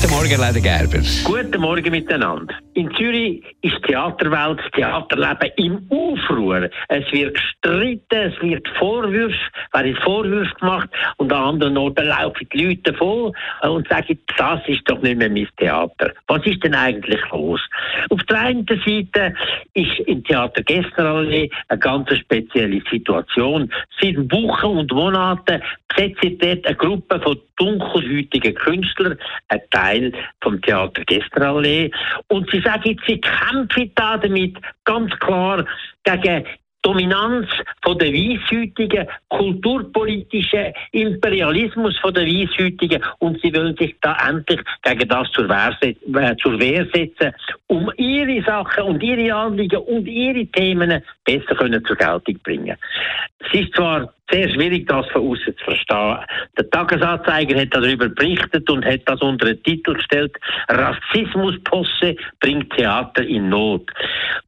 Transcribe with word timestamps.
Guten 0.00 0.12
Morgen, 0.12 0.40
Leder 0.40 0.60
Gerber. 0.60 1.02
Guten 1.24 1.60
Morgen 1.60 1.90
miteinander. 1.90 2.54
In 2.74 2.88
Zürich 2.94 3.42
ist 3.62 3.78
die 3.78 3.82
Theaterwelt, 3.88 4.60
das 4.60 4.70
Theaterleben 4.70 5.50
im 5.56 5.86
Aufruhr. 5.90 6.70
Es 6.86 7.04
wird 7.10 7.34
gestritten, 7.34 8.04
es 8.10 8.40
wird 8.40 8.68
Vorwürfe, 8.78 9.34
werden 9.72 9.96
Vorwürfe 9.96 10.54
gemacht 10.60 10.88
und 11.16 11.32
an 11.32 11.42
anderen 11.42 11.76
Orten 11.76 12.06
laufen 12.06 12.46
die 12.52 12.64
Leute 12.64 12.94
voll 12.94 13.32
und 13.62 13.88
sagen, 13.88 14.16
das 14.36 14.60
ist 14.68 14.88
doch 14.88 15.02
nicht 15.02 15.18
mehr 15.18 15.30
mein 15.30 15.48
Theater. 15.56 16.12
Was 16.28 16.46
ist 16.46 16.62
denn 16.62 16.76
eigentlich 16.76 17.20
los? 17.32 17.60
Auf 18.10 18.17
einen 18.38 18.66
Seite 18.66 19.34
ist 19.74 19.98
im 20.06 20.24
Theater 20.24 20.62
Gästerallee 20.62 21.50
eine 21.68 21.78
ganz 21.78 22.14
spezielle 22.16 22.82
Situation. 22.90 23.72
Seit 24.00 24.16
Wochen 24.32 24.78
und 24.78 24.92
Monaten 24.92 25.62
besetzt 25.88 26.42
dort 26.42 26.66
eine 26.66 26.76
Gruppe 26.76 27.20
von 27.20 27.40
dunkelhäutigen 27.56 28.54
Künstlern, 28.54 29.18
ein 29.48 29.60
Teil 29.70 30.12
vom 30.40 30.60
Theater 30.62 31.04
Gästerallee. 31.04 31.90
Und 32.28 32.50
sie 32.50 32.60
sagen, 32.60 32.98
sie 33.06 33.20
kämpfen 33.20 33.90
da 33.94 34.16
damit 34.16 34.56
ganz 34.84 35.10
klar 35.18 35.64
gegen 36.04 36.46
Dominanz 36.88 37.46
von 37.82 37.98
der 37.98 38.10
Weißhütigen, 38.10 39.06
kulturpolitische 39.28 40.72
Imperialismus 40.92 41.98
von 41.98 42.14
der 42.14 42.24
Weißhütigen 42.24 43.04
und 43.18 43.38
sie 43.42 43.54
wollen 43.54 43.76
sich 43.76 43.94
da 44.00 44.16
endlich 44.26 44.60
gegen 44.82 45.06
das 45.06 45.30
zur 45.32 45.50
Wehr, 45.50 45.76
äh, 45.82 46.36
zur 46.36 46.58
Wehr 46.58 46.86
setzen, 46.94 47.34
um 47.66 47.92
ihre 47.98 48.42
Sachen 48.42 48.84
und 48.84 49.02
ihre 49.02 49.34
Anliegen 49.34 49.80
und 49.80 50.06
ihre 50.06 50.46
Themen 50.46 51.02
besser 51.26 51.54
können 51.56 51.84
zur 51.84 51.96
Geltung 51.96 52.38
bringen. 52.42 52.78
Es 53.40 53.60
ist 53.60 53.74
zwar 53.74 54.10
sehr 54.30 54.48
schwierig, 54.50 54.86
das 54.86 55.06
von 55.08 55.22
außen 55.22 55.56
zu 55.56 55.64
verstehen. 55.64 56.18
Der 56.56 56.70
Tagesanzeiger 56.70 57.60
hat 57.60 57.74
darüber 57.74 58.08
berichtet 58.08 58.68
und 58.70 58.84
hat 58.84 59.00
das 59.06 59.20
unter 59.22 59.46
den 59.46 59.62
Titel 59.62 59.94
gestellt, 59.94 60.36
Rassismusposse 60.68 62.16
bringt 62.40 62.70
Theater 62.76 63.22
in 63.22 63.48
Not. 63.48 63.90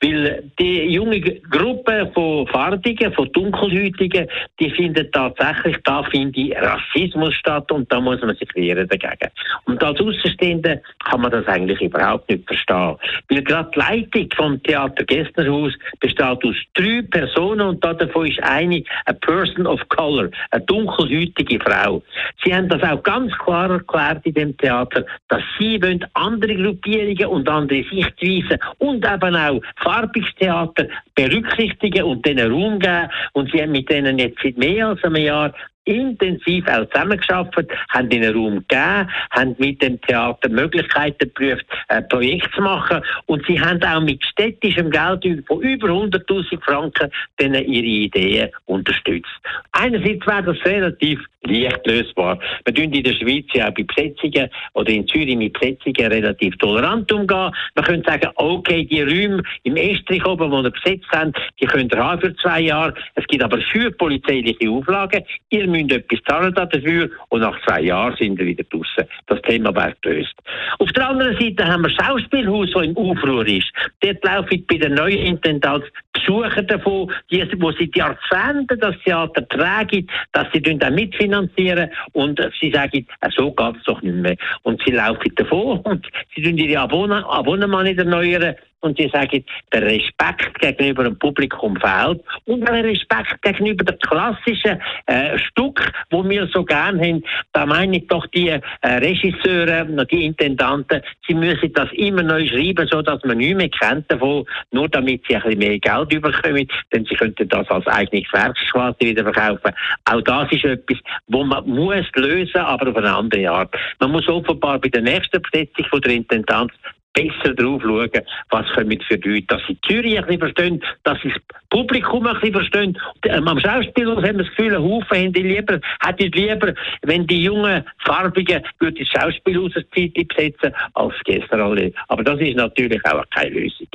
Weil 0.03 0.45
die 0.59 0.93
junge 0.93 1.21
Gruppe 1.21 2.11
von 2.15 2.47
Farbigen, 2.49 3.13
von 3.13 3.31
Dunkelhäutigen, 3.33 4.27
die 4.59 4.71
findet 4.71 5.13
tatsächlich, 5.13 5.77
da 5.85 6.03
findet 6.05 6.57
Rassismus 6.57 7.35
statt 7.35 7.71
und 7.73 7.91
da 7.93 8.01
muss 8.01 8.21
man 8.21 8.37
sich 8.37 8.55
wehren 8.55 8.89
dagegen. 8.89 9.31
Und 9.65 9.83
als 9.83 10.01
Außenstehende 10.01 10.83
kann 11.05 11.21
man 11.21 11.31
das 11.31 11.47
eigentlich 11.47 11.81
überhaupt 11.81 12.29
nicht 12.31 12.47
verstehen. 12.47 12.97
Weil 13.29 13.43
gerade 13.43 13.71
die 13.75 13.79
Leitung 13.79 14.29
vom 14.37 14.63
Theater 14.63 15.05
Gästerhaus 15.05 15.73
besteht 16.01 16.21
aus 16.45 16.57
drei 16.75 17.03
Personen 17.11 17.69
und 17.69 17.85
davon 17.85 18.27
ist 18.27 18.43
eine, 18.43 18.83
a 19.07 19.13
person 19.13 19.67
of 19.71 19.81
color, 19.89 20.31
eine 20.51 20.65
dunkelhäutige 20.65 21.59
Frau. 21.61 22.03
Sie 22.45 22.55
haben 22.55 22.69
das 22.69 22.83
auch 22.83 23.03
ganz 23.03 23.33
klar 23.39 23.71
erklärt 23.71 24.25
in 24.27 24.35
dem 24.35 24.57
Theater, 24.57 25.05
dass 25.29 25.43
sie 25.59 25.81
wollen 25.83 26.05
andere 26.15 26.55
Gruppierungen 26.55 27.27
und 27.27 27.49
andere 27.49 27.85
Sichtweisen 27.85 28.59
und 28.79 29.07
eben 29.07 29.37
auch 29.37 29.61
farbiges 29.77 30.35
Theater 30.39 30.87
berücksichtigen 31.15 32.05
und 32.05 32.25
denen 32.27 32.51
Raum 32.53 32.79
geben. 32.79 33.09
Und 33.33 33.51
sie 33.51 33.63
haben 33.63 33.73
mit 33.73 33.89
denen 33.91 34.19
jetzt 34.19 34.39
seit 34.43 34.59
mehr 34.59 34.89
als 34.89 35.05
einem 35.05 35.17
Jahr 35.17 35.53
intensiv 35.85 36.67
auch 36.69 36.89
zusammengearbeitet, 36.91 37.71
haben 37.89 38.11
ihnen 38.11 38.35
Raum 38.35 38.65
gegeben, 38.69 39.09
haben 39.31 39.57
mit 39.59 39.83
dem 39.83 40.01
Theater 40.03 40.49
Möglichkeiten 40.49 41.19
geprüft, 41.19 41.67
ein 41.89 42.09
Projekt 42.09 42.55
zu 42.55 42.63
machen 42.63 43.03
und 43.27 43.45
sie 43.47 43.61
haben 43.61 43.83
auch 43.83 44.01
mit 44.01 44.25
städtischem 44.25 44.91
Geld 44.91 45.25
von 45.47 45.61
über 45.63 45.89
100.000 45.89 46.63
Franken 46.63 47.11
ihre 47.41 47.65
Ideen 47.67 48.51
unterstützt. 48.67 49.29
Einerseits 49.73 50.27
wäre 50.27 50.43
das 50.43 50.65
relativ 50.65 51.21
leicht 51.43 51.87
lösbar. 51.87 52.39
Wir 52.65 52.75
tun 52.75 52.93
in 52.93 53.03
der 53.03 53.15
Schweiz 53.15 53.47
ja 53.55 53.69
auch 53.69 53.75
bei 53.75 53.83
Besetzungen 53.83 54.51
oder 54.75 54.91
in 54.91 55.07
Zürich 55.09 55.37
mit 55.37 55.55
Besetzungen 55.55 56.13
relativ 56.13 56.57
tolerant 56.59 57.11
umgehen. 57.13 57.51
Man 57.75 57.85
könnte 57.85 58.11
sagen, 58.11 58.31
okay, 58.37 58.85
die 58.85 59.03
Räume 59.03 59.43
im 59.63 59.77
Estrich 59.77 60.25
oben, 60.27 60.51
die 60.51 60.63
wir 60.65 60.71
besetzt 60.71 61.11
haben, 61.13 61.33
die 61.61 61.67
könnt 61.67 61.95
ihr 61.95 62.05
haben 62.05 62.21
für 62.21 62.35
zwei 62.37 62.61
Jahre. 62.61 62.95
Es 63.15 63.27
gibt 63.27 63.43
aber 63.43 63.59
für 63.73 63.91
polizeiliche 63.91 64.71
Auflagen. 64.71 65.25
Ihr 65.49 65.67
müsst 65.71 65.93
etwas 65.93 66.21
zahlen 66.29 66.55
dafür 66.55 67.11
und 67.29 67.41
nach 67.41 67.61
zwei 67.65 67.83
Jahren 67.83 68.17
sind 68.17 68.39
wir 68.39 68.47
wieder 68.47 68.65
draußen. 68.65 69.05
Das 69.27 69.41
Thema 69.43 69.75
wäre 69.75 69.95
gelöst. 70.03 70.35
Auf 70.79 70.91
der 70.93 71.09
anderen 71.09 71.39
Seite 71.39 71.67
haben 71.67 71.83
wir 71.83 71.91
Schauspielhaus, 71.91 72.71
das 72.73 72.85
im 72.85 72.97
Aufruhr 72.97 73.47
ist. 73.47 73.71
Dort 74.01 74.25
laufen 74.25 74.65
bei 74.69 74.77
der 74.77 74.91
neuen 74.91 75.19
Intendanz 75.19 75.85
Besucher 76.13 76.63
davon, 76.63 77.11
die, 77.31 77.47
wo 77.59 77.71
seit 77.73 77.97
Jahrzehnten 77.97 78.79
das 78.81 78.97
Theater 79.05 79.47
tragen, 79.49 80.07
dass 80.33 80.47
sie 80.53 80.63
auch 80.65 80.91
mitfinanzieren 80.91 81.91
und 82.13 82.41
sie 82.61 82.73
sagen, 82.73 83.07
so 83.31 83.53
geht 83.53 83.77
es 83.77 83.85
doch 83.85 84.03
nicht 84.03 84.17
mehr. 84.17 84.37
Und 84.63 84.83
sie 84.85 84.93
laufen 84.93 85.33
davon 85.37 85.79
und 85.81 86.07
sie 86.35 86.43
tun 86.43 86.59
ihre 86.59 86.81
Abonnement 86.81 87.85
nicht 87.85 87.99
erneuern 87.99 88.55
und 88.81 88.99
sie 88.99 89.09
sagen, 89.09 89.45
der 89.73 89.83
Respekt 89.83 90.59
gegenüber 90.59 91.05
dem 91.05 91.19
Publikum 91.19 91.77
fehlt 91.77 92.23
und 92.47 92.67
der 92.67 92.85
Respekt 92.85 93.41
gegenüber 93.43 93.85
dem 93.85 93.99
klassischen 93.99 94.81
äh, 95.07 95.39
Stück, 95.39 95.93
wo 96.11 96.29
wir 96.29 96.47
so 96.49 96.65
gern 96.65 97.01
haben, 97.01 97.23
da 97.53 97.67
meine 97.67 97.99
ich 97.99 98.07
doch 98.09 98.27
die 98.29 98.49
äh, 98.49 98.61
Regisseure, 98.83 99.87
die 100.07 100.25
Intendanten, 100.25 101.03
sie 101.27 101.35
müssen 101.35 101.73
das 101.75 101.91
immer 101.93 102.23
neu 102.23 102.47
schreiben, 102.47 102.89
so 102.91 103.03
dass 103.03 103.23
man 103.25 103.39
nicht 103.39 103.57
mehr 103.57 103.69
kennt 103.69 104.11
davon, 104.11 104.45
nur 104.71 104.89
damit 104.89 105.23
sie 105.29 105.37
ein 105.37 105.43
bisschen 105.43 105.59
mehr 105.59 105.79
Geld 105.79 106.13
überkommen, 106.13 106.67
denn 106.93 107.05
sie 107.05 107.15
könnten 107.15 107.49
das 107.49 107.69
als 107.69 107.87
eigene 107.87 108.23
Gewerkschaft 108.23 109.03
wieder 109.03 109.25
verkaufen. 109.25 109.73
Auch 110.05 110.21
das 110.23 110.51
ist 110.53 110.65
etwas, 110.65 110.99
wo 111.29 111.45
man 111.45 111.69
muss 111.69 112.07
lösen, 112.15 112.61
aber 112.61 112.91
auf 112.91 112.97
eine 112.97 113.15
andere 113.15 113.51
Art. 113.51 113.75
Man 114.01 114.13
muss 114.13 114.29
offenbar 114.29 114.79
bei 114.79 114.89
der 114.89 115.03
nächsten 115.03 115.41
Besetzung 115.43 115.85
von 115.87 116.01
der 116.01 116.13
Intendanz 116.13 116.73
besser 117.13 117.55
drauf 117.55 117.83
schauen, 117.83 118.11
was 118.51 118.67
kommen 118.75 119.01
für 119.07 119.17
Leute, 119.17 119.47
dass 119.49 119.63
sie 119.67 119.79
Zürich 119.87 120.19
ein 120.19 120.39
verstehen, 120.39 120.83
dass 121.05 121.19
sie 121.23 121.31
das 121.31 121.43
Publikum 121.71 122.27
ein 122.27 122.53
verstehen. 122.53 122.99
Ähm, 123.25 123.49
am 123.49 123.59
Schauspielhaus 123.59 124.19
haben 124.19 124.39
wir 124.39 124.45
das 124.45 124.49
Gefühl, 124.57 124.77
ein 124.77 124.83
Haufen 124.83 125.17
hätte 125.17 125.41
lieber, 125.41 125.81
hätte 126.03 126.27
lieber, 126.27 126.75
wenn 127.03 127.27
die 127.27 127.43
jungen 127.43 127.85
Farbigen 128.05 128.63
würde 128.79 128.99
das 128.99 129.09
Schauspielhaus 129.09 129.73
ein 129.77 129.85
Zeit 129.95 130.29
besetzen, 130.29 130.75
als 130.95 131.15
gestern 131.25 131.61
alle. 131.61 131.93
Aber 132.09 132.23
das 132.23 132.41
ist 132.41 132.57
natürlich 132.57 133.05
auch 133.05 133.25
keine 133.35 133.51
Lösung. 133.51 133.89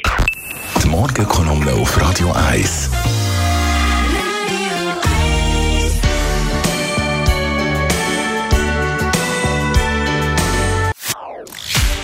Die 0.84 0.88
Morgenkolumne 0.88 1.72
auf 1.74 2.02
Radio 2.02 2.32
1. 2.52 3.25